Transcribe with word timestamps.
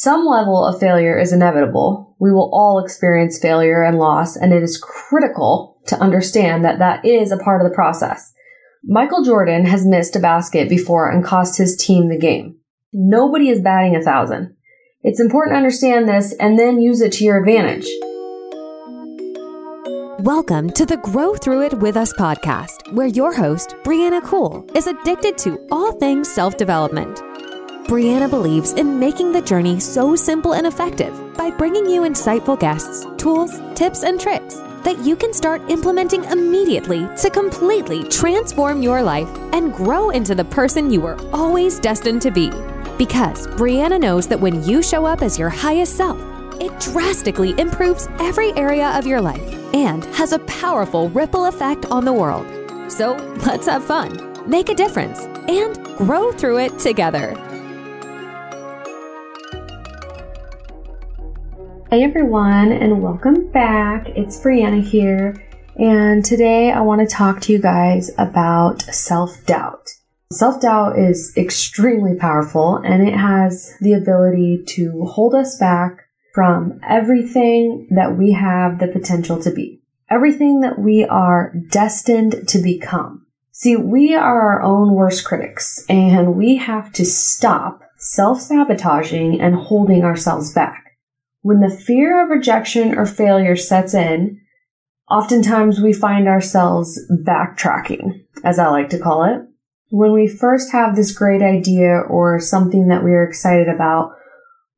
Some 0.00 0.26
level 0.26 0.64
of 0.64 0.78
failure 0.78 1.18
is 1.18 1.32
inevitable. 1.32 2.14
We 2.20 2.30
will 2.30 2.50
all 2.52 2.78
experience 2.78 3.40
failure 3.40 3.82
and 3.82 3.98
loss, 3.98 4.36
and 4.36 4.52
it 4.52 4.62
is 4.62 4.80
critical 4.80 5.80
to 5.88 5.98
understand 5.98 6.64
that 6.64 6.78
that 6.78 7.04
is 7.04 7.32
a 7.32 7.36
part 7.36 7.60
of 7.60 7.68
the 7.68 7.74
process. 7.74 8.32
Michael 8.84 9.24
Jordan 9.24 9.64
has 9.64 9.84
missed 9.84 10.14
a 10.14 10.20
basket 10.20 10.68
before 10.68 11.10
and 11.10 11.24
cost 11.24 11.58
his 11.58 11.76
team 11.76 12.10
the 12.10 12.16
game. 12.16 12.58
Nobody 12.92 13.48
is 13.48 13.60
batting 13.60 13.96
a 13.96 14.00
thousand. 14.00 14.54
It's 15.02 15.18
important 15.18 15.54
to 15.54 15.58
understand 15.58 16.08
this 16.08 16.32
and 16.38 16.56
then 16.56 16.80
use 16.80 17.00
it 17.00 17.10
to 17.14 17.24
your 17.24 17.40
advantage. 17.40 17.88
Welcome 20.20 20.70
to 20.74 20.86
the 20.86 21.00
Grow 21.02 21.34
Through 21.34 21.62
It 21.62 21.74
With 21.80 21.96
Us 21.96 22.12
podcast, 22.12 22.94
where 22.94 23.08
your 23.08 23.34
host, 23.34 23.74
Brianna 23.82 24.22
Cool, 24.22 24.64
is 24.76 24.86
addicted 24.86 25.36
to 25.38 25.58
all 25.72 25.90
things 25.90 26.32
self 26.32 26.56
development. 26.56 27.20
Brianna 27.88 28.28
believes 28.28 28.74
in 28.74 28.98
making 28.98 29.32
the 29.32 29.40
journey 29.40 29.80
so 29.80 30.14
simple 30.14 30.52
and 30.52 30.66
effective 30.66 31.34
by 31.38 31.50
bringing 31.50 31.88
you 31.88 32.02
insightful 32.02 32.60
guests, 32.60 33.06
tools, 33.16 33.62
tips, 33.74 34.02
and 34.02 34.20
tricks 34.20 34.56
that 34.84 34.98
you 34.98 35.16
can 35.16 35.32
start 35.32 35.62
implementing 35.70 36.22
immediately 36.24 37.08
to 37.16 37.30
completely 37.30 38.04
transform 38.10 38.82
your 38.82 39.00
life 39.00 39.30
and 39.54 39.72
grow 39.72 40.10
into 40.10 40.34
the 40.34 40.44
person 40.44 40.90
you 40.90 41.00
were 41.00 41.16
always 41.32 41.80
destined 41.80 42.20
to 42.20 42.30
be. 42.30 42.50
Because 42.98 43.46
Brianna 43.46 43.98
knows 43.98 44.28
that 44.28 44.38
when 44.38 44.62
you 44.64 44.82
show 44.82 45.06
up 45.06 45.22
as 45.22 45.38
your 45.38 45.48
highest 45.48 45.96
self, 45.96 46.20
it 46.60 46.78
drastically 46.80 47.58
improves 47.58 48.06
every 48.20 48.52
area 48.52 48.90
of 48.98 49.06
your 49.06 49.22
life 49.22 49.40
and 49.72 50.04
has 50.14 50.32
a 50.32 50.40
powerful 50.40 51.08
ripple 51.08 51.46
effect 51.46 51.86
on 51.86 52.04
the 52.04 52.12
world. 52.12 52.46
So 52.92 53.14
let's 53.46 53.66
have 53.66 53.82
fun, 53.82 54.46
make 54.46 54.68
a 54.68 54.74
difference, 54.74 55.20
and 55.48 55.82
grow 55.96 56.32
through 56.32 56.58
it 56.58 56.78
together. 56.78 57.47
Hey 61.90 62.04
everyone, 62.04 62.70
and 62.70 63.02
welcome 63.02 63.50
back. 63.50 64.10
It's 64.10 64.38
Brianna 64.38 64.84
here, 64.84 65.42
and 65.76 66.22
today 66.22 66.70
I 66.70 66.82
want 66.82 67.00
to 67.00 67.06
talk 67.06 67.40
to 67.40 67.52
you 67.52 67.58
guys 67.58 68.10
about 68.18 68.82
self 68.82 69.46
doubt. 69.46 69.88
Self 70.30 70.60
doubt 70.60 70.98
is 70.98 71.32
extremely 71.34 72.14
powerful 72.14 72.76
and 72.76 73.08
it 73.08 73.14
has 73.14 73.72
the 73.80 73.94
ability 73.94 74.64
to 74.66 75.06
hold 75.06 75.34
us 75.34 75.56
back 75.56 76.02
from 76.34 76.78
everything 76.86 77.88
that 77.92 78.18
we 78.18 78.32
have 78.32 78.80
the 78.80 78.88
potential 78.88 79.40
to 79.40 79.50
be, 79.50 79.80
everything 80.10 80.60
that 80.60 80.78
we 80.78 81.06
are 81.06 81.54
destined 81.70 82.46
to 82.48 82.58
become. 82.58 83.24
See, 83.50 83.76
we 83.76 84.14
are 84.14 84.42
our 84.42 84.60
own 84.60 84.92
worst 84.92 85.24
critics 85.24 85.86
and 85.88 86.36
we 86.36 86.56
have 86.56 86.92
to 86.92 87.06
stop 87.06 87.80
self 87.96 88.42
sabotaging 88.42 89.40
and 89.40 89.54
holding 89.54 90.04
ourselves 90.04 90.52
back. 90.52 90.87
When 91.42 91.60
the 91.60 91.70
fear 91.70 92.22
of 92.22 92.30
rejection 92.30 92.98
or 92.98 93.06
failure 93.06 93.56
sets 93.56 93.94
in, 93.94 94.40
oftentimes 95.10 95.80
we 95.80 95.92
find 95.92 96.26
ourselves 96.26 96.98
backtracking, 97.24 98.24
as 98.44 98.58
I 98.58 98.68
like 98.68 98.90
to 98.90 98.98
call 98.98 99.24
it. 99.24 99.42
When 99.90 100.12
we 100.12 100.28
first 100.28 100.72
have 100.72 100.96
this 100.96 101.12
great 101.12 101.40
idea 101.40 102.00
or 102.00 102.40
something 102.40 102.88
that 102.88 103.04
we 103.04 103.12
are 103.12 103.24
excited 103.24 103.68
about, 103.68 104.12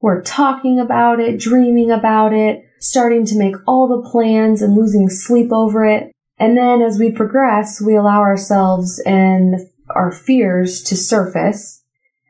we're 0.01 0.23
talking 0.23 0.79
about 0.79 1.19
it, 1.19 1.41
dreaming 1.41 1.91
about 1.91 2.33
it, 2.33 2.63
starting 2.79 3.25
to 3.27 3.39
make 3.39 3.57
all 3.67 3.89
the 3.89 4.09
plans 4.09 4.63
and 4.63 4.77
losing 4.77 5.09
sleep 5.09 5.53
over 5.53 5.85
it. 5.85 6.13
And 6.39 6.57
then 6.57 6.81
as 6.81 6.99
we 6.99 7.11
progress, 7.11 7.81
we 7.81 7.97
allow 7.97 8.21
ourselves 8.21 9.03
and 9.05 9.57
our 9.91 10.13
fears 10.13 10.83
to 10.85 10.97
surface. 10.97 11.83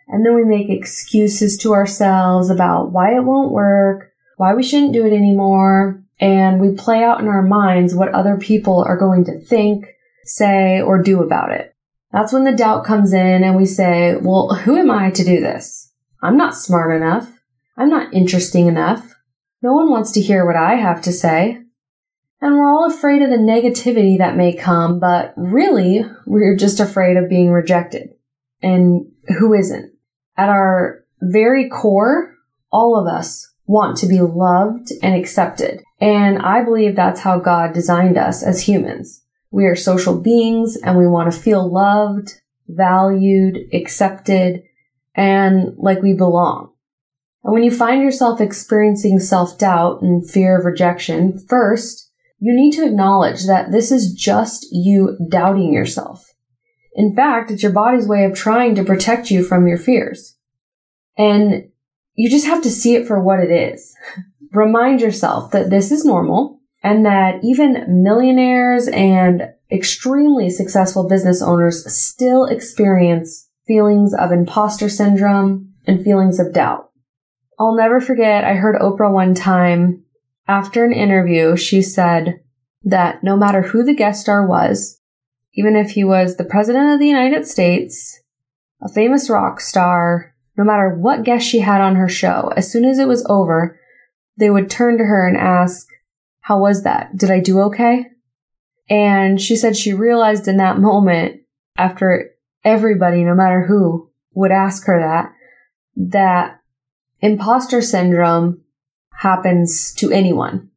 And 0.09 0.25
then 0.25 0.35
we 0.35 0.45
make 0.45 0.69
excuses 0.69 1.57
to 1.59 1.73
ourselves 1.73 2.51
about 2.51 2.91
why 2.91 3.15
it 3.15 3.25
won't 3.25 3.53
work, 3.53 4.10
why 4.41 4.55
we 4.55 4.63
shouldn't 4.63 4.95
do 4.95 5.05
it 5.05 5.13
anymore, 5.13 6.03
and 6.19 6.63
we 6.63 6.75
play 6.75 7.05
out 7.05 7.21
in 7.21 7.29
our 7.29 7.43
minds 7.43 7.95
what 7.95 8.15
other 8.15 8.39
people 8.39 8.83
are 8.83 8.97
going 8.97 9.23
to 9.27 9.39
think, 9.39 9.85
say, 10.25 10.81
or 10.81 11.03
do 11.03 11.23
about 11.23 11.53
it. 11.53 11.75
That's 12.11 12.33
when 12.33 12.45
the 12.45 12.57
doubt 12.57 12.87
comes 12.87 13.13
in 13.13 13.45
and 13.45 13.55
we 13.55 13.67
say, 13.67 14.17
well, 14.17 14.55
who 14.55 14.79
am 14.79 14.91
I 14.91 15.11
to 15.11 15.25
do 15.25 15.43
this? 15.43 15.93
I'm 16.23 16.39
not 16.39 16.57
smart 16.57 16.97
enough. 16.97 17.31
I'm 17.77 17.91
not 17.91 18.15
interesting 18.15 18.67
enough. 18.67 19.15
No 19.61 19.75
one 19.75 19.91
wants 19.91 20.11
to 20.13 20.23
hear 20.23 20.47
what 20.47 20.57
I 20.57 20.77
have 20.77 21.03
to 21.03 21.13
say. 21.13 21.61
And 22.41 22.55
we're 22.55 22.67
all 22.67 22.91
afraid 22.91 23.21
of 23.21 23.29
the 23.29 23.37
negativity 23.37 24.17
that 24.17 24.39
may 24.39 24.55
come, 24.55 25.01
but 25.01 25.35
really, 25.37 26.03
we're 26.25 26.57
just 26.57 26.81
afraid 26.81 27.19
of 27.19 27.29
being 27.29 27.51
rejected. 27.51 28.15
And 28.63 29.13
who 29.39 29.53
isn't? 29.53 29.93
At 30.39 30.49
our 30.49 31.05
very 31.21 31.69
core, 31.69 32.37
all 32.73 32.99
of 32.99 33.07
us 33.07 33.50
want 33.71 33.97
to 33.99 34.09
be 34.09 34.21
loved 34.21 34.91
and 35.01 35.15
accepted. 35.15 35.81
And 36.01 36.39
I 36.39 36.65
believe 36.65 36.97
that's 36.97 37.21
how 37.21 37.39
God 37.39 37.73
designed 37.73 38.19
us 38.19 38.43
as 38.43 38.67
humans. 38.67 39.23
We 39.53 39.67
are 39.67 39.77
social 39.77 40.21
beings 40.21 40.77
and 40.77 40.99
we 40.99 41.07
want 41.07 41.33
to 41.33 41.39
feel 41.39 41.73
loved, 41.73 42.41
valued, 42.67 43.59
accepted, 43.73 44.65
and 45.15 45.77
like 45.77 46.03
we 46.03 46.15
belong. 46.15 46.73
And 47.45 47.53
when 47.55 47.63
you 47.63 47.71
find 47.71 48.03
yourself 48.03 48.41
experiencing 48.41 49.21
self-doubt 49.21 50.03
and 50.03 50.29
fear 50.29 50.59
of 50.59 50.65
rejection, 50.65 51.39
first, 51.39 52.11
you 52.41 52.53
need 52.57 52.73
to 52.73 52.85
acknowledge 52.85 53.47
that 53.47 53.71
this 53.71 53.93
is 53.93 54.13
just 54.13 54.67
you 54.73 55.17
doubting 55.31 55.73
yourself. 55.73 56.27
In 56.95 57.15
fact, 57.15 57.53
it's 57.53 57.63
your 57.63 57.73
body's 57.73 58.09
way 58.09 58.25
of 58.25 58.35
trying 58.35 58.75
to 58.75 58.85
protect 58.85 59.31
you 59.31 59.45
from 59.45 59.69
your 59.69 59.79
fears. 59.79 60.37
And 61.17 61.70
you 62.21 62.29
just 62.29 62.45
have 62.45 62.63
to 62.63 62.71
see 62.71 62.97
it 62.97 63.07
for 63.07 63.19
what 63.19 63.41
it 63.41 63.51
is. 63.51 63.97
Remind 64.53 65.01
yourself 65.01 65.53
that 65.53 65.71
this 65.71 65.91
is 65.91 66.05
normal 66.05 66.61
and 66.83 67.07
that 67.07 67.43
even 67.43 68.03
millionaires 68.03 68.89
and 68.89 69.55
extremely 69.73 70.51
successful 70.51 71.09
business 71.09 71.41
owners 71.41 71.91
still 71.91 72.45
experience 72.45 73.49
feelings 73.67 74.13
of 74.13 74.33
imposter 74.33 74.91
syndrome 74.91 75.73
and 75.87 76.05
feelings 76.05 76.39
of 76.39 76.53
doubt. 76.53 76.91
I'll 77.59 77.75
never 77.75 78.03
forget, 78.03 78.45
I 78.45 78.53
heard 78.53 78.79
Oprah 78.79 79.11
one 79.11 79.33
time 79.33 80.05
after 80.47 80.85
an 80.85 80.93
interview, 80.93 81.57
she 81.57 81.81
said 81.81 82.43
that 82.83 83.25
no 83.25 83.35
matter 83.35 83.63
who 83.63 83.83
the 83.83 83.95
guest 83.95 84.21
star 84.21 84.47
was, 84.47 85.01
even 85.55 85.75
if 85.75 85.93
he 85.93 86.05
was 86.05 86.37
the 86.37 86.45
president 86.45 86.93
of 86.93 86.99
the 86.99 87.09
United 87.09 87.47
States, 87.47 88.21
a 88.83 88.91
famous 88.91 89.31
rock 89.31 89.59
star, 89.59 90.30
no 90.61 90.67
matter 90.67 90.91
what 90.91 91.25
guest 91.25 91.49
she 91.49 91.61
had 91.61 91.81
on 91.81 91.97
her 91.97 92.07
show, 92.07 92.53
as 92.55 92.71
soon 92.71 92.85
as 92.85 92.99
it 92.99 93.09
was 93.09 93.25
over, 93.31 93.81
they 94.37 94.51
would 94.51 94.69
turn 94.69 94.99
to 94.99 95.05
her 95.05 95.27
and 95.27 95.39
ask, 95.39 95.87
How 96.43 96.61
was 96.61 96.83
that? 96.83 97.17
Did 97.17 97.31
I 97.31 97.41
do 97.41 97.61
okay? 97.63 98.09
And 98.91 99.41
she 99.41 99.57
said 99.57 99.75
she 99.75 99.95
realized 99.95 100.47
in 100.47 100.59
that 100.59 100.79
moment, 100.79 101.41
after 101.79 102.33
everybody, 102.63 103.25
no 103.25 103.35
matter 103.35 103.65
who, 103.65 104.11
would 104.35 104.53
ask 104.53 104.85
her 104.85 105.01
that, 105.01 105.33
that 105.97 106.61
imposter 107.23 107.81
syndrome 107.81 108.63
happens 109.15 109.95
to 109.95 110.13
anyone. 110.13 110.69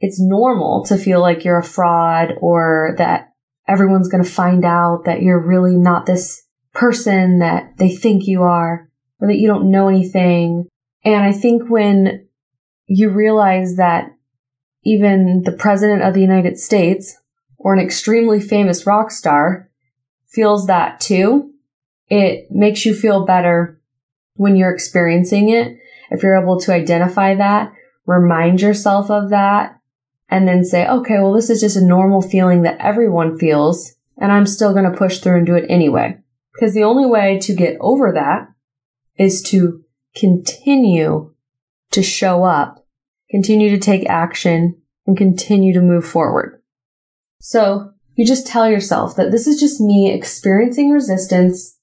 It's 0.00 0.20
normal 0.20 0.84
to 0.86 0.98
feel 0.98 1.20
like 1.20 1.44
you're 1.44 1.60
a 1.60 1.62
fraud 1.62 2.32
or 2.40 2.96
that 2.98 3.28
everyone's 3.68 4.08
going 4.08 4.24
to 4.24 4.28
find 4.28 4.64
out 4.64 5.04
that 5.04 5.22
you're 5.22 5.38
really 5.38 5.76
not 5.76 6.06
this 6.06 6.42
person 6.72 7.38
that 7.38 7.76
they 7.76 7.94
think 7.94 8.26
you 8.26 8.42
are 8.42 8.89
or 9.20 9.28
that 9.28 9.38
you 9.38 9.46
don't 9.46 9.70
know 9.70 9.88
anything. 9.88 10.68
And 11.04 11.22
I 11.22 11.32
think 11.32 11.68
when 11.68 12.26
you 12.86 13.10
realize 13.10 13.76
that 13.76 14.10
even 14.84 15.42
the 15.42 15.52
president 15.52 16.02
of 16.02 16.14
the 16.14 16.20
United 16.20 16.58
States 16.58 17.18
or 17.58 17.74
an 17.74 17.80
extremely 17.80 18.40
famous 18.40 18.86
rock 18.86 19.10
star 19.10 19.70
feels 20.26 20.66
that 20.66 21.00
too, 21.00 21.52
it 22.08 22.50
makes 22.50 22.84
you 22.86 22.94
feel 22.94 23.24
better 23.24 23.80
when 24.34 24.56
you're 24.56 24.72
experiencing 24.72 25.50
it. 25.50 25.76
If 26.10 26.22
you're 26.22 26.40
able 26.40 26.58
to 26.60 26.72
identify 26.72 27.34
that, 27.34 27.72
remind 28.06 28.60
yourself 28.60 29.10
of 29.10 29.30
that, 29.30 29.78
and 30.28 30.48
then 30.48 30.64
say, 30.64 30.86
okay, 30.88 31.18
well, 31.18 31.32
this 31.32 31.50
is 31.50 31.60
just 31.60 31.76
a 31.76 31.84
normal 31.84 32.22
feeling 32.22 32.62
that 32.62 32.78
everyone 32.80 33.38
feels, 33.38 33.94
and 34.18 34.32
I'm 34.32 34.46
still 34.46 34.72
going 34.72 34.90
to 34.90 34.96
push 34.96 35.18
through 35.18 35.36
and 35.36 35.46
do 35.46 35.56
it 35.56 35.66
anyway. 35.68 36.18
Because 36.52 36.74
the 36.74 36.84
only 36.84 37.06
way 37.06 37.38
to 37.40 37.54
get 37.54 37.76
over 37.80 38.12
that 38.12 38.48
is 39.20 39.42
to 39.42 39.84
continue 40.16 41.34
to 41.90 42.02
show 42.02 42.42
up, 42.42 42.86
continue 43.30 43.68
to 43.68 43.78
take 43.78 44.08
action, 44.08 44.80
and 45.06 45.14
continue 45.14 45.74
to 45.74 45.82
move 45.82 46.06
forward. 46.06 46.62
So 47.38 47.92
you 48.14 48.24
just 48.24 48.46
tell 48.46 48.68
yourself 48.68 49.16
that 49.16 49.30
this 49.30 49.46
is 49.46 49.60
just 49.60 49.78
me 49.78 50.10
experiencing 50.10 50.90
resistance, 50.90 51.78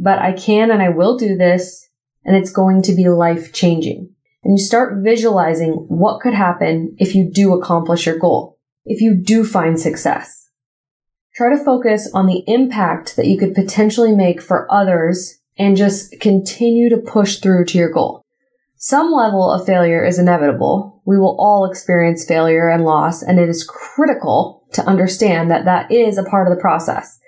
but 0.00 0.18
I 0.18 0.32
can 0.32 0.72
and 0.72 0.82
I 0.82 0.88
will 0.88 1.16
do 1.16 1.36
this, 1.36 1.88
and 2.24 2.36
it's 2.36 2.50
going 2.50 2.82
to 2.82 2.94
be 2.94 3.08
life 3.08 3.52
changing. 3.52 4.10
And 4.42 4.58
you 4.58 4.64
start 4.64 5.04
visualizing 5.04 5.72
what 5.88 6.20
could 6.20 6.34
happen 6.34 6.96
if 6.98 7.14
you 7.14 7.30
do 7.32 7.54
accomplish 7.54 8.06
your 8.06 8.18
goal, 8.18 8.58
if 8.84 9.00
you 9.00 9.14
do 9.14 9.44
find 9.44 9.78
success. 9.78 10.48
Try 11.36 11.56
to 11.56 11.64
focus 11.64 12.10
on 12.12 12.26
the 12.26 12.42
impact 12.48 13.14
that 13.14 13.26
you 13.26 13.38
could 13.38 13.54
potentially 13.54 14.12
make 14.12 14.42
for 14.42 14.66
others 14.72 15.39
and 15.58 15.76
just 15.76 16.18
continue 16.20 16.88
to 16.90 16.96
push 16.96 17.38
through 17.38 17.66
to 17.66 17.78
your 17.78 17.90
goal. 17.90 18.24
Some 18.76 19.12
level 19.12 19.52
of 19.52 19.66
failure 19.66 20.04
is 20.04 20.18
inevitable. 20.18 21.02
We 21.04 21.18
will 21.18 21.36
all 21.38 21.68
experience 21.70 22.24
failure 22.24 22.68
and 22.68 22.84
loss, 22.84 23.22
and 23.22 23.38
it 23.38 23.48
is 23.48 23.62
critical 23.62 24.66
to 24.72 24.86
understand 24.86 25.50
that 25.50 25.66
that 25.66 25.92
is 25.92 26.16
a 26.16 26.24
part 26.24 26.48
of 26.48 26.56
the 26.56 26.60
process. 26.60 27.18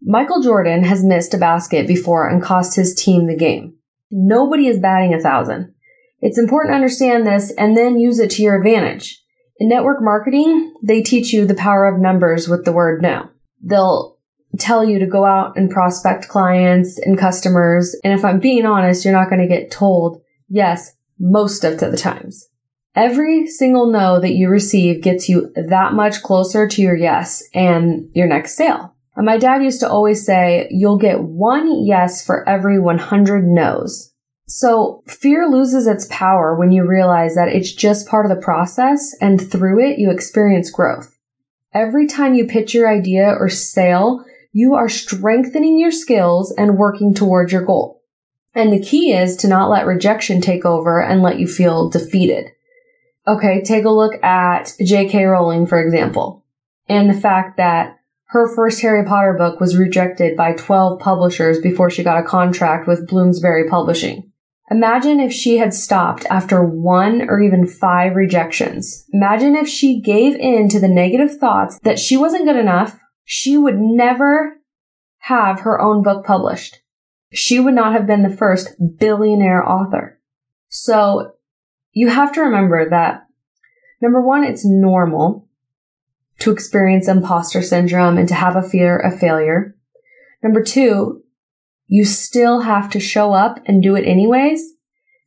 Michael 0.00 0.40
Jordan 0.42 0.84
has 0.84 1.04
missed 1.04 1.34
a 1.34 1.38
basket 1.38 1.86
before 1.86 2.28
and 2.28 2.42
cost 2.42 2.76
his 2.76 2.94
team 2.94 3.26
the 3.26 3.36
game. 3.36 3.74
Nobody 4.10 4.66
is 4.66 4.78
batting 4.78 5.14
a 5.14 5.20
thousand. 5.20 5.74
It's 6.20 6.38
important 6.38 6.72
to 6.72 6.76
understand 6.76 7.26
this 7.26 7.52
and 7.52 7.76
then 7.76 7.98
use 7.98 8.18
it 8.18 8.30
to 8.32 8.42
your 8.42 8.56
advantage. 8.56 9.20
In 9.58 9.68
network 9.68 9.98
marketing, 10.00 10.74
they 10.82 11.02
teach 11.02 11.32
you 11.32 11.44
the 11.44 11.54
power 11.54 11.86
of 11.86 12.00
numbers 12.00 12.48
with 12.48 12.64
the 12.64 12.72
word 12.72 13.02
no. 13.02 13.28
They'll 13.62 14.11
tell 14.58 14.84
you 14.84 14.98
to 14.98 15.06
go 15.06 15.24
out 15.24 15.56
and 15.56 15.70
prospect 15.70 16.28
clients 16.28 16.98
and 16.98 17.18
customers. 17.18 17.96
And 18.04 18.12
if 18.12 18.24
I'm 18.24 18.40
being 18.40 18.66
honest, 18.66 19.04
you're 19.04 19.14
not 19.14 19.28
going 19.28 19.40
to 19.40 19.48
get 19.48 19.70
told 19.70 20.22
yes 20.48 20.94
most 21.18 21.64
of 21.64 21.80
the 21.80 21.96
times. 21.96 22.48
Every 22.94 23.46
single 23.46 23.86
no 23.86 24.20
that 24.20 24.34
you 24.34 24.48
receive 24.48 25.02
gets 25.02 25.28
you 25.28 25.50
that 25.54 25.94
much 25.94 26.22
closer 26.22 26.68
to 26.68 26.82
your 26.82 26.96
yes 26.96 27.42
and 27.54 28.10
your 28.12 28.26
next 28.26 28.56
sale. 28.56 28.94
And 29.16 29.24
my 29.24 29.38
dad 29.38 29.62
used 29.62 29.80
to 29.80 29.88
always 29.88 30.24
say, 30.24 30.68
you'll 30.70 30.98
get 30.98 31.22
one 31.22 31.84
yes 31.84 32.24
for 32.24 32.46
every 32.48 32.78
100 32.78 33.46
no's. 33.46 34.12
So 34.46 35.02
fear 35.06 35.48
loses 35.48 35.86
its 35.86 36.06
power 36.10 36.54
when 36.54 36.72
you 36.72 36.86
realize 36.86 37.34
that 37.34 37.48
it's 37.48 37.72
just 37.72 38.08
part 38.08 38.26
of 38.26 38.30
the 38.34 38.42
process 38.42 39.14
and 39.20 39.40
through 39.40 39.80
it 39.82 39.98
you 39.98 40.10
experience 40.10 40.70
growth. 40.70 41.16
Every 41.72 42.06
time 42.06 42.34
you 42.34 42.46
pitch 42.46 42.74
your 42.74 42.86
idea 42.86 43.34
or 43.38 43.48
sale, 43.48 44.24
you 44.52 44.74
are 44.74 44.88
strengthening 44.88 45.78
your 45.78 45.90
skills 45.90 46.54
and 46.56 46.78
working 46.78 47.14
towards 47.14 47.52
your 47.52 47.64
goal. 47.64 48.02
And 48.54 48.72
the 48.72 48.82
key 48.82 49.12
is 49.12 49.36
to 49.38 49.48
not 49.48 49.70
let 49.70 49.86
rejection 49.86 50.40
take 50.40 50.64
over 50.64 51.02
and 51.02 51.22
let 51.22 51.38
you 51.38 51.48
feel 51.48 51.88
defeated. 51.88 52.50
Okay, 53.26 53.62
take 53.62 53.84
a 53.84 53.90
look 53.90 54.22
at 54.22 54.74
J.K. 54.84 55.24
Rowling, 55.24 55.66
for 55.66 55.82
example, 55.82 56.44
and 56.88 57.08
the 57.08 57.20
fact 57.20 57.56
that 57.56 57.98
her 58.26 58.52
first 58.54 58.80
Harry 58.80 59.04
Potter 59.04 59.34
book 59.34 59.60
was 59.60 59.76
rejected 59.76 60.36
by 60.36 60.52
12 60.52 60.98
publishers 60.98 61.60
before 61.60 61.90
she 61.90 62.02
got 62.02 62.18
a 62.18 62.26
contract 62.26 62.88
with 62.88 63.06
Bloomsbury 63.06 63.68
Publishing. 63.68 64.32
Imagine 64.70 65.20
if 65.20 65.32
she 65.32 65.58
had 65.58 65.74
stopped 65.74 66.24
after 66.30 66.64
one 66.64 67.28
or 67.28 67.40
even 67.40 67.66
five 67.66 68.16
rejections. 68.16 69.06
Imagine 69.12 69.54
if 69.54 69.68
she 69.68 70.00
gave 70.00 70.34
in 70.36 70.70
to 70.70 70.80
the 70.80 70.88
negative 70.88 71.36
thoughts 71.36 71.78
that 71.80 71.98
she 71.98 72.16
wasn't 72.16 72.46
good 72.46 72.56
enough. 72.56 72.98
She 73.34 73.56
would 73.56 73.80
never 73.80 74.58
have 75.20 75.60
her 75.60 75.80
own 75.80 76.02
book 76.02 76.26
published. 76.26 76.82
She 77.32 77.58
would 77.58 77.72
not 77.72 77.94
have 77.94 78.06
been 78.06 78.22
the 78.22 78.36
first 78.36 78.74
billionaire 78.98 79.66
author. 79.66 80.20
So 80.68 81.32
you 81.92 82.10
have 82.10 82.34
to 82.34 82.42
remember 82.42 82.90
that 82.90 83.24
number 84.02 84.20
one, 84.20 84.44
it's 84.44 84.66
normal 84.66 85.48
to 86.40 86.50
experience 86.50 87.08
imposter 87.08 87.62
syndrome 87.62 88.18
and 88.18 88.28
to 88.28 88.34
have 88.34 88.54
a 88.54 88.62
fear 88.62 88.98
of 88.98 89.18
failure. 89.18 89.76
Number 90.42 90.62
two, 90.62 91.22
you 91.86 92.04
still 92.04 92.60
have 92.60 92.90
to 92.90 93.00
show 93.00 93.32
up 93.32 93.60
and 93.64 93.82
do 93.82 93.96
it 93.96 94.06
anyways. 94.06 94.74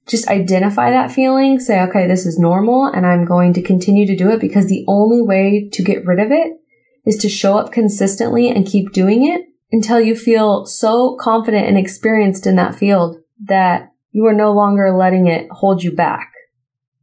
Just 0.05 0.27
identify 0.27 0.91
that 0.91 1.11
feeling, 1.11 1.59
say, 1.59 1.81
okay, 1.81 2.05
this 2.05 2.27
is 2.27 2.37
normal 2.37 2.85
and 2.85 3.03
I'm 3.03 3.25
going 3.25 3.53
to 3.53 3.63
continue 3.63 4.05
to 4.05 4.15
do 4.15 4.29
it 4.29 4.39
because 4.39 4.67
the 4.67 4.85
only 4.87 5.23
way 5.23 5.69
to 5.73 5.83
get 5.83 6.05
rid 6.05 6.19
of 6.19 6.31
it 6.31 6.59
is 7.05 7.17
to 7.17 7.29
show 7.29 7.57
up 7.57 7.71
consistently 7.71 8.49
and 8.49 8.65
keep 8.65 8.91
doing 8.91 9.27
it 9.27 9.45
until 9.71 9.99
you 9.99 10.15
feel 10.15 10.65
so 10.65 11.17
confident 11.19 11.67
and 11.67 11.77
experienced 11.77 12.47
in 12.47 12.55
that 12.55 12.75
field 12.75 13.17
that 13.43 13.91
you 14.11 14.25
are 14.25 14.33
no 14.33 14.53
longer 14.53 14.95
letting 14.95 15.27
it 15.27 15.47
hold 15.51 15.83
you 15.83 15.91
back. 15.91 16.31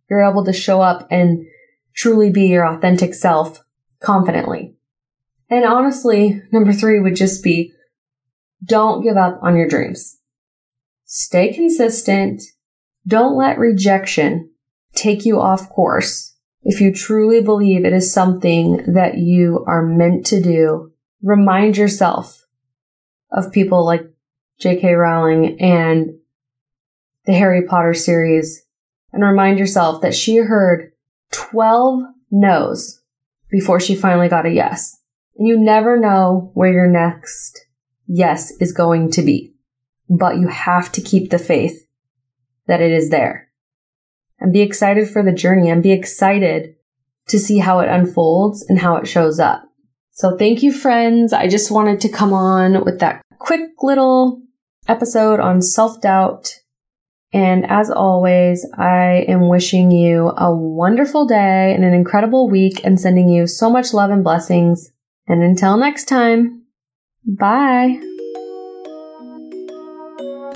You're 0.08 0.28
able 0.28 0.44
to 0.44 0.52
show 0.52 0.80
up 0.80 1.06
and 1.10 1.44
truly 1.94 2.30
be 2.30 2.46
your 2.46 2.66
authentic 2.66 3.14
self 3.14 3.62
confidently. 4.00 4.74
And 5.50 5.64
honestly, 5.64 6.40
number 6.50 6.72
three 6.72 6.98
would 6.98 7.16
just 7.16 7.44
be 7.44 7.72
don't 8.64 9.02
give 9.02 9.16
up 9.16 9.40
on 9.42 9.56
your 9.56 9.68
dreams. 9.68 10.18
Stay 11.04 11.52
consistent. 11.52 12.42
Don't 13.06 13.36
let 13.36 13.58
rejection 13.58 14.50
take 14.94 15.26
you 15.26 15.40
off 15.40 15.68
course. 15.68 16.31
If 16.64 16.80
you 16.80 16.92
truly 16.92 17.40
believe 17.40 17.84
it 17.84 17.92
is 17.92 18.12
something 18.12 18.94
that 18.94 19.18
you 19.18 19.64
are 19.66 19.84
meant 19.84 20.26
to 20.26 20.40
do, 20.40 20.92
remind 21.22 21.76
yourself 21.76 22.46
of 23.32 23.52
people 23.52 23.84
like 23.84 24.02
J.K. 24.60 24.92
Rowling 24.92 25.60
and 25.60 26.18
the 27.24 27.32
Harry 27.32 27.66
Potter 27.66 27.94
series 27.94 28.64
and 29.12 29.24
remind 29.24 29.58
yourself 29.58 30.02
that 30.02 30.14
she 30.14 30.36
heard 30.36 30.92
12 31.32 32.02
no's 32.30 33.00
before 33.50 33.80
she 33.80 33.94
finally 33.94 34.28
got 34.28 34.46
a 34.46 34.50
yes. 34.50 34.98
And 35.36 35.48
you 35.48 35.58
never 35.58 35.98
know 35.98 36.52
where 36.54 36.72
your 36.72 36.86
next 36.86 37.66
yes 38.06 38.52
is 38.60 38.72
going 38.72 39.10
to 39.12 39.22
be. 39.22 39.54
But 40.08 40.38
you 40.38 40.48
have 40.48 40.92
to 40.92 41.00
keep 41.00 41.30
the 41.30 41.38
faith 41.38 41.86
that 42.66 42.80
it 42.80 42.92
is 42.92 43.10
there. 43.10 43.48
And 44.42 44.52
be 44.52 44.60
excited 44.60 45.08
for 45.08 45.22
the 45.22 45.30
journey 45.30 45.70
and 45.70 45.84
be 45.84 45.92
excited 45.92 46.74
to 47.28 47.38
see 47.38 47.58
how 47.58 47.78
it 47.78 47.88
unfolds 47.88 48.66
and 48.68 48.80
how 48.80 48.96
it 48.96 49.06
shows 49.06 49.38
up. 49.38 49.62
So 50.10 50.36
thank 50.36 50.64
you, 50.64 50.72
friends. 50.72 51.32
I 51.32 51.46
just 51.46 51.70
wanted 51.70 52.00
to 52.00 52.08
come 52.08 52.32
on 52.32 52.84
with 52.84 52.98
that 52.98 53.22
quick 53.38 53.70
little 53.82 54.42
episode 54.88 55.38
on 55.38 55.62
self 55.62 56.00
doubt. 56.00 56.58
And 57.32 57.64
as 57.70 57.88
always, 57.88 58.66
I 58.76 59.24
am 59.28 59.48
wishing 59.48 59.92
you 59.92 60.32
a 60.36 60.52
wonderful 60.52 61.24
day 61.24 61.72
and 61.72 61.84
an 61.84 61.94
incredible 61.94 62.50
week 62.50 62.84
and 62.84 63.00
sending 63.00 63.28
you 63.28 63.46
so 63.46 63.70
much 63.70 63.94
love 63.94 64.10
and 64.10 64.24
blessings. 64.24 64.90
And 65.28 65.42
until 65.42 65.76
next 65.76 66.06
time. 66.06 66.64
Bye. 67.24 68.11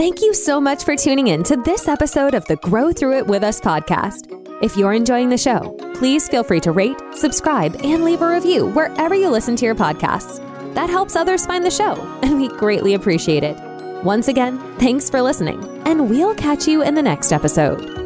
Thank 0.07 0.23
you 0.23 0.35
so 0.35 0.61
much 0.61 0.85
for 0.85 0.95
tuning 0.95 1.27
in 1.27 1.43
to 1.43 1.57
this 1.57 1.89
episode 1.89 2.35
of 2.35 2.45
the 2.45 2.55
Grow 2.55 2.93
Through 2.93 3.19
It 3.19 3.27
With 3.27 3.43
Us 3.43 3.61
podcast. 3.61 4.31
If 4.63 4.77
you're 4.77 4.93
enjoying 4.93 5.31
the 5.31 5.37
show, 5.37 5.77
please 5.97 6.29
feel 6.29 6.45
free 6.45 6.61
to 6.61 6.71
rate, 6.71 6.97
subscribe, 7.13 7.75
and 7.83 8.05
leave 8.05 8.23
a 8.23 8.33
review 8.33 8.69
wherever 8.69 9.17
you 9.17 9.29
listen 9.29 9.57
to 9.57 9.65
your 9.65 9.75
podcasts. 9.75 10.39
That 10.77 10.91
helps 10.91 11.17
others 11.17 11.45
find 11.45 11.65
the 11.65 11.73
show, 11.73 11.95
and 12.23 12.39
we 12.39 12.47
greatly 12.47 12.95
appreciate 12.95 13.43
it. 13.43 13.57
Once 14.05 14.29
again, 14.29 14.61
thanks 14.79 15.11
for 15.11 15.21
listening, 15.21 15.61
and 15.89 16.09
we'll 16.09 16.37
catch 16.37 16.69
you 16.69 16.83
in 16.83 16.95
the 16.95 17.03
next 17.03 17.33
episode. 17.33 18.06